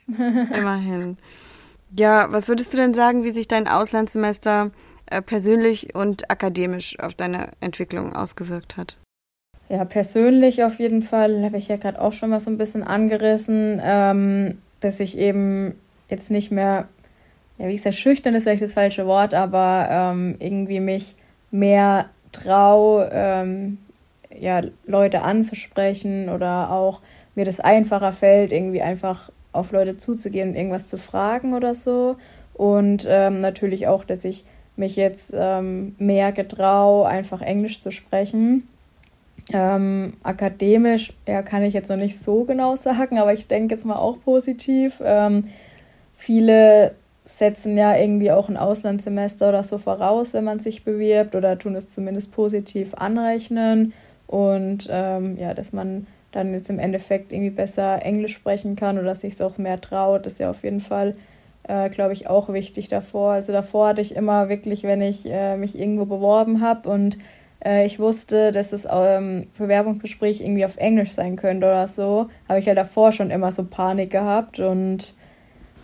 [0.57, 1.17] Immerhin.
[1.91, 4.71] Ja, was würdest du denn sagen, wie sich dein Auslandssemester
[5.07, 8.97] äh, persönlich und akademisch auf deine Entwicklung ausgewirkt hat?
[9.69, 12.83] Ja, persönlich auf jeden Fall habe ich ja gerade auch schon mal so ein bisschen
[12.83, 15.75] angerissen, ähm, dass ich eben
[16.09, 16.87] jetzt nicht mehr,
[17.59, 21.15] ja, wie gesagt, schüchtern ist vielleicht das falsche Wort, aber ähm, irgendwie mich
[21.51, 23.77] mehr traue, ähm,
[24.35, 27.01] ja, Leute anzusprechen oder auch
[27.35, 32.17] mir das einfacher fällt, irgendwie einfach auf Leute zuzugehen und irgendwas zu fragen oder so.
[32.55, 38.67] Und ähm, natürlich auch, dass ich mich jetzt ähm, mehr getraue, einfach Englisch zu sprechen.
[39.51, 43.85] Ähm, akademisch ja, kann ich jetzt noch nicht so genau sagen, aber ich denke jetzt
[43.85, 45.01] mal auch positiv.
[45.03, 45.45] Ähm,
[46.15, 46.93] viele
[47.25, 51.75] setzen ja irgendwie auch ein Auslandssemester oder so voraus, wenn man sich bewirbt oder tun
[51.75, 53.93] es zumindest positiv anrechnen.
[54.27, 59.15] Und ähm, ja, dass man dann jetzt im Endeffekt irgendwie besser Englisch sprechen kann oder
[59.15, 61.15] sich auch mehr traut, ist ja auf jeden Fall,
[61.67, 63.31] äh, glaube ich, auch wichtig davor.
[63.33, 67.17] Also davor hatte ich immer wirklich, wenn ich äh, mich irgendwo beworben habe und
[67.63, 72.59] äh, ich wusste, dass das ähm, Bewerbungsgespräch irgendwie auf Englisch sein könnte oder so, habe
[72.59, 75.15] ich ja davor schon immer so Panik gehabt und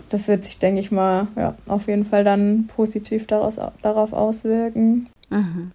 [0.10, 5.10] das wird sich, denke ich mal, ja, auf jeden Fall dann positiv daraus, darauf auswirken.
[5.30, 5.72] Mhm.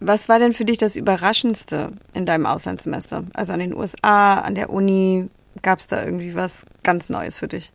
[0.00, 3.24] Was war denn für dich das Überraschendste in deinem Auslandssemester?
[3.32, 5.28] Also an den USA, an der Uni,
[5.62, 7.72] gab es da irgendwie was ganz Neues für dich?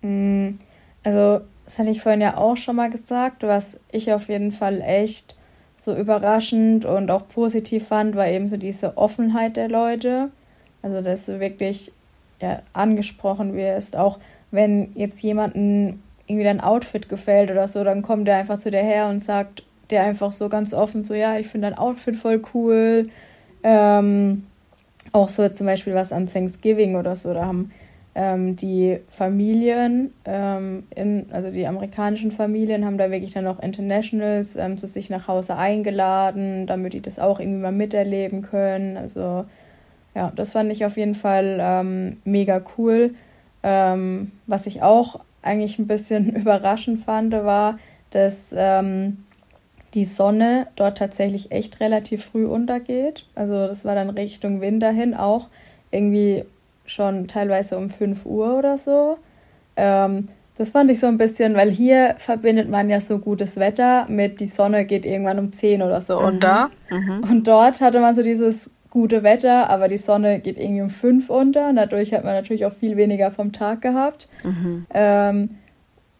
[0.00, 0.52] Mm,
[1.02, 4.80] also, das hatte ich vorhin ja auch schon mal gesagt, was ich auf jeden Fall
[4.80, 5.36] echt
[5.76, 10.30] so überraschend und auch positiv fand, war eben so diese Offenheit der Leute.
[10.82, 11.92] Also, dass du wirklich
[12.40, 14.18] ja, angesprochen wirst, auch
[14.50, 18.82] wenn jetzt jemanden irgendwie dein Outfit gefällt oder so, dann kommt der einfach zu dir
[18.82, 22.42] her und sagt, der einfach so ganz offen so, ja, ich finde dein Outfit voll
[22.54, 23.08] cool.
[23.62, 24.46] Ähm,
[25.12, 27.70] auch so zum Beispiel was an Thanksgiving oder so, da haben
[28.16, 34.56] ähm, die Familien, ähm, in, also die amerikanischen Familien, haben da wirklich dann auch Internationals
[34.56, 38.96] ähm, zu sich nach Hause eingeladen, damit die das auch irgendwie mal miterleben können.
[38.96, 39.44] Also
[40.14, 43.14] ja, das fand ich auf jeden Fall ähm, mega cool.
[43.62, 47.78] Ähm, was ich auch eigentlich ein bisschen überraschend fand, war,
[48.12, 49.24] dass ähm,
[49.92, 53.26] die Sonne dort tatsächlich echt relativ früh untergeht.
[53.34, 55.48] Also das war dann Richtung Winter hin auch
[55.90, 56.44] irgendwie
[56.86, 59.18] schon teilweise um 5 Uhr oder so.
[59.76, 64.06] Ähm, das fand ich so ein bisschen, weil hier verbindet man ja so gutes Wetter
[64.08, 66.26] mit die Sonne geht irgendwann um 10 oder so mhm.
[66.26, 66.70] unter.
[66.90, 67.24] Mhm.
[67.30, 71.28] Und dort hatte man so dieses gute Wetter, aber die Sonne geht irgendwie um 5
[71.28, 71.68] unter.
[71.68, 74.28] Und dadurch hat man natürlich auch viel weniger vom Tag gehabt.
[74.42, 74.86] Mhm.
[74.94, 75.50] Ähm,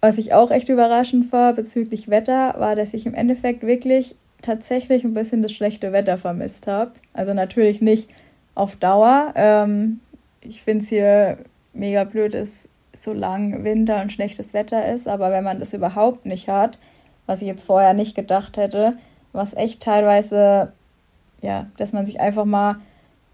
[0.02, 5.04] was ich auch echt überraschend war bezüglich Wetter, war, dass ich im Endeffekt wirklich tatsächlich
[5.04, 6.92] ein bisschen das schlechte Wetter vermisst habe.
[7.14, 8.10] Also natürlich nicht
[8.54, 9.32] auf Dauer.
[9.34, 10.00] Ähm,
[10.48, 11.38] ich finde es hier
[11.72, 16.26] mega blöd, dass so lang Winter und schlechtes Wetter ist, aber wenn man das überhaupt
[16.26, 16.78] nicht hat,
[17.26, 18.94] was ich jetzt vorher nicht gedacht hätte,
[19.32, 20.72] was echt teilweise,
[21.42, 22.76] ja, dass man sich einfach mal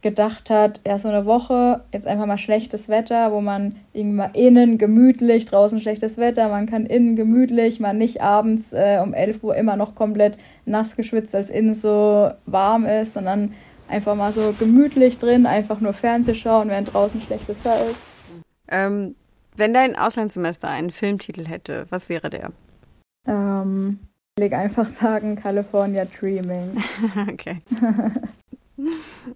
[0.01, 4.77] gedacht hat, ja, so eine Woche, jetzt einfach mal schlechtes Wetter, wo man irgendwann innen
[4.77, 9.55] gemütlich, draußen schlechtes Wetter, man kann innen gemütlich, man nicht abends äh, um 11 Uhr
[9.55, 13.55] immer noch komplett nass geschwitzt, als innen so warm ist, sondern
[13.93, 17.97] einfach mal so gemütlich drin, einfach nur Fernseh schauen, während draußen schlechtes Wetter ist.
[18.69, 19.15] Ähm,
[19.55, 22.53] wenn dein Auslandssemester einen Filmtitel hätte, was wäre der?
[23.27, 24.01] Ähm,
[24.37, 26.83] ich will einfach sagen California Dreaming.
[27.31, 27.61] okay.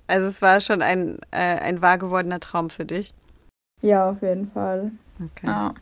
[0.07, 3.15] Also es war schon ein, äh, ein wahr gewordener Traum für dich.
[3.83, 4.91] Ja, auf jeden Fall.
[5.23, 5.47] Okay.
[5.47, 5.75] Ja.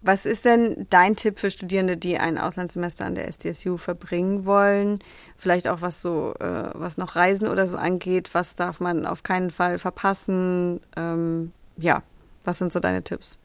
[0.00, 5.00] Was ist denn dein Tipp für Studierende, die ein Auslandssemester an der SDSU verbringen wollen?
[5.36, 8.32] Vielleicht auch was so, äh, was noch Reisen oder so angeht.
[8.32, 10.80] Was darf man auf keinen Fall verpassen?
[10.96, 12.02] Ähm, ja,
[12.44, 13.38] was sind so deine Tipps?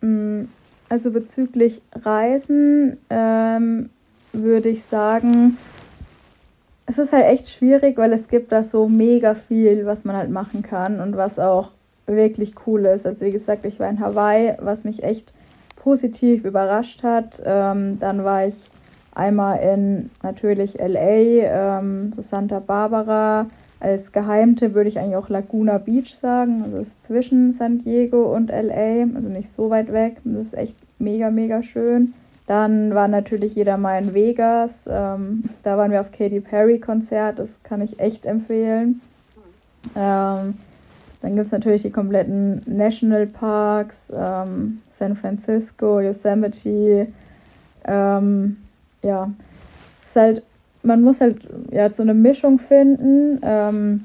[0.00, 0.44] Mm,
[0.88, 3.90] also bezüglich Reisen ähm,
[4.32, 5.58] würde ich sagen,
[6.86, 10.30] es ist halt echt schwierig, weil es gibt da so mega viel, was man halt
[10.30, 11.70] machen kann und was auch
[12.06, 13.06] wirklich cool ist.
[13.06, 15.32] Also wie gesagt, ich war in Hawaii, was mich echt
[15.84, 17.42] positiv überrascht hat.
[17.44, 18.54] Ähm, dann war ich
[19.14, 23.46] einmal in natürlich LA, ähm, Santa Barbara,
[23.80, 26.64] als Geheimtipp würde ich eigentlich auch Laguna Beach sagen.
[26.66, 30.16] Es ist zwischen San Diego und LA, also nicht so weit weg.
[30.24, 32.14] Das ist echt mega, mega schön.
[32.46, 34.72] Dann war natürlich jeder mal in Vegas.
[34.86, 37.38] Ähm, da waren wir auf Katy Perry Konzert.
[37.38, 39.02] Das kann ich echt empfehlen.
[39.94, 40.54] Ähm,
[41.24, 47.08] dann gibt es natürlich die kompletten National Parks, ähm, San Francisco, Yosemite.
[47.86, 48.56] Ähm,
[49.02, 49.30] ja,
[50.04, 50.42] ist halt
[50.84, 51.38] man muss halt
[51.70, 54.04] ja so eine Mischung finden, ähm,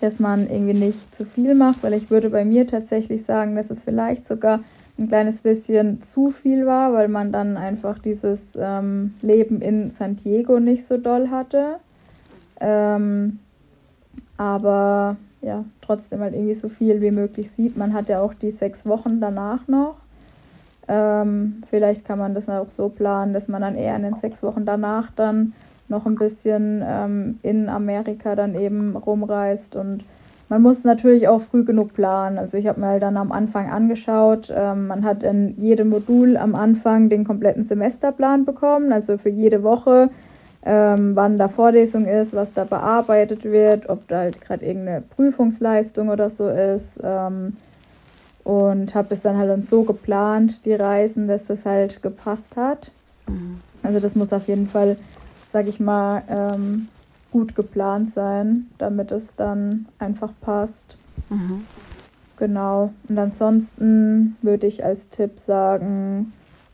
[0.00, 3.70] dass man irgendwie nicht zu viel macht, weil ich würde bei mir tatsächlich sagen, dass
[3.70, 4.60] es vielleicht sogar
[4.96, 10.16] ein kleines bisschen zu viel war, weil man dann einfach dieses ähm, Leben in San
[10.16, 11.76] Diego nicht so doll hatte.
[12.60, 13.40] Ähm,
[14.36, 17.76] aber ja, trotzdem halt irgendwie so viel wie möglich sieht.
[17.76, 19.96] Man hat ja auch die sechs Wochen danach noch.
[20.88, 24.42] Ähm, vielleicht kann man das auch so planen, dass man dann eher in den sechs
[24.42, 25.52] Wochen danach dann
[25.88, 30.04] noch ein bisschen ähm, in Amerika dann eben rumreist und
[30.50, 32.38] man muss natürlich auch früh genug planen.
[32.38, 36.36] Also ich habe mir halt dann am Anfang angeschaut, ähm, man hat in jedem Modul
[36.36, 40.10] am Anfang den kompletten Semesterplan bekommen, also für jede Woche,
[40.64, 46.08] ähm, wann da Vorlesung ist, was da bearbeitet wird, ob da halt gerade irgendeine Prüfungsleistung
[46.08, 46.98] oder so ist.
[47.02, 47.56] Ähm,
[48.44, 52.90] und habe das dann halt dann so geplant, die Reisen, dass das halt gepasst hat.
[53.26, 53.60] Mhm.
[53.82, 54.96] Also das muss auf jeden Fall
[55.54, 56.88] sag ich mal, ähm,
[57.30, 60.96] gut geplant sein, damit es dann einfach passt.
[61.30, 61.64] Mhm.
[62.36, 62.92] Genau.
[63.08, 66.32] Und ansonsten würde ich als Tipp sagen,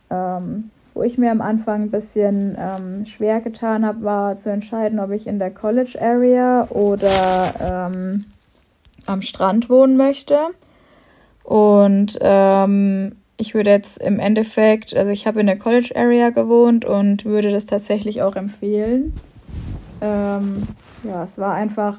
[0.09, 4.98] ähm, wo ich mir am Anfang ein bisschen ähm, schwer getan habe, war zu entscheiden,
[4.98, 8.24] ob ich in der College Area oder ähm,
[9.07, 10.38] am Strand wohnen möchte.
[11.44, 16.85] Und ähm, ich würde jetzt im Endeffekt, also ich habe in der College Area gewohnt
[16.85, 19.14] und würde das tatsächlich auch empfehlen.
[20.00, 20.66] Ähm,
[21.05, 21.98] ja, es war einfach,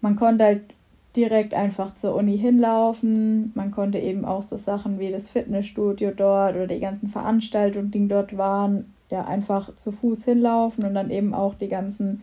[0.00, 0.62] man konnte halt
[1.16, 3.52] direkt einfach zur Uni hinlaufen.
[3.54, 8.06] Man konnte eben auch so Sachen wie das Fitnessstudio dort oder die ganzen Veranstaltungen, die
[8.06, 12.22] dort waren, ja einfach zu Fuß hinlaufen und dann eben auch die ganzen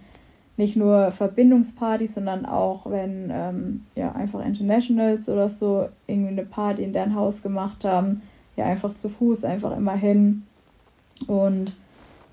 [0.55, 6.83] nicht nur Verbindungspartys, sondern auch wenn ähm, ja einfach Internationals oder so irgendwie eine Party
[6.83, 8.23] in deren Haus gemacht haben,
[8.55, 10.43] ja einfach zu Fuß einfach immer hin
[11.27, 11.77] und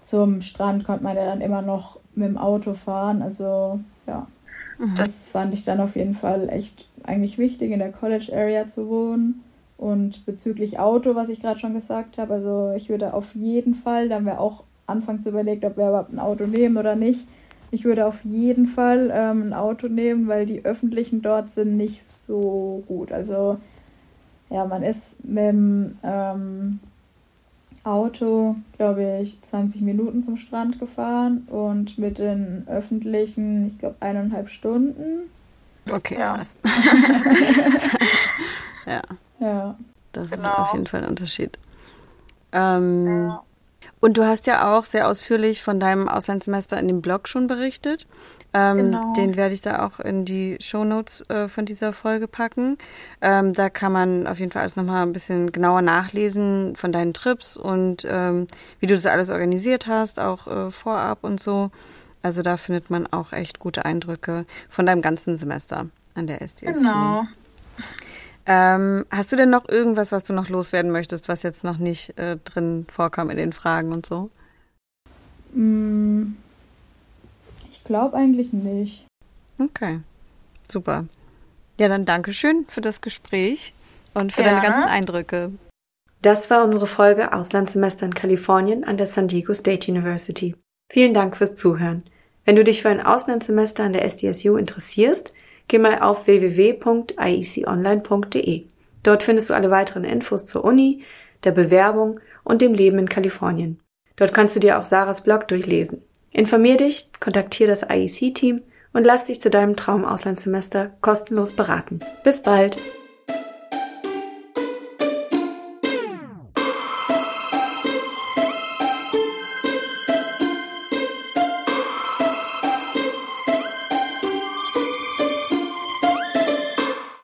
[0.03, 4.27] zum Strand konnte man ja dann immer noch mit dem Auto fahren, also ja,
[4.79, 4.95] mhm.
[4.97, 8.89] das fand ich dann auf jeden Fall echt eigentlich wichtig in der College Area zu
[8.89, 9.43] wohnen.
[9.77, 14.09] Und bezüglich Auto, was ich gerade schon gesagt habe, also ich würde auf jeden Fall,
[14.09, 17.27] da haben wir auch anfangs überlegt, ob wir überhaupt ein Auto nehmen oder nicht,
[17.71, 22.05] ich würde auf jeden Fall ähm, ein Auto nehmen, weil die öffentlichen dort sind nicht
[22.05, 23.11] so gut.
[23.11, 23.59] Also
[24.49, 26.79] ja, man ist mit dem ähm,
[27.85, 34.49] Auto, glaube ich, 20 Minuten zum Strand gefahren und mit den öffentlichen, ich glaube, eineinhalb
[34.49, 35.31] Stunden.
[35.91, 36.43] Okay, ja.
[38.87, 39.03] ja.
[39.39, 39.77] Ja.
[40.13, 40.49] Das genau.
[40.49, 41.59] ist auf jeden Fall ein Unterschied.
[42.53, 43.43] Ähm, ja.
[44.05, 48.07] Und du hast ja auch sehr ausführlich von deinem Auslandssemester in dem Blog schon berichtet.
[48.53, 49.15] Ähm, genau.
[49.15, 52.77] Den werde ich da auch in die Shownotes äh, von dieser Folge packen.
[53.23, 57.15] Ähm, da kann man auf jeden Fall alles nochmal ein bisschen genauer nachlesen von deinen
[57.15, 58.47] Trips und ähm,
[58.79, 61.71] wie du das alles organisiert hast, auch äh, vorab und so.
[62.21, 66.81] Also da findet man auch echt gute Eindrücke von deinem ganzen Semester an der SDS.
[66.81, 67.25] Genau.
[68.47, 72.19] Ähm, hast du denn noch irgendwas, was du noch loswerden möchtest, was jetzt noch nicht
[72.19, 74.31] äh, drin vorkam in den Fragen und so?
[75.55, 76.35] Mm,
[77.73, 79.07] ich glaube eigentlich nicht.
[79.59, 80.01] Okay,
[80.71, 81.07] super.
[81.79, 83.73] Ja, dann danke schön für das Gespräch
[84.13, 84.61] und für Gerne.
[84.61, 85.53] deine ganzen Eindrücke.
[86.23, 90.55] Das war unsere Folge Auslandssemester in Kalifornien an der San Diego State University.
[90.91, 92.03] Vielen Dank fürs Zuhören.
[92.45, 95.35] Wenn du dich für ein Auslandssemester an der SDSU interessierst,
[95.69, 98.65] geh mal auf www.ieconline.de.
[99.03, 101.01] Dort findest du alle weiteren Infos zur Uni,
[101.45, 103.79] der Bewerbung und dem Leben in Kalifornien.
[104.17, 106.03] Dort kannst du dir auch Sarahs Blog durchlesen.
[106.31, 112.01] Informier dich, kontaktiere das IEC-Team und lass dich zu deinem Traumauslandssemester kostenlos beraten.
[112.23, 112.77] Bis bald!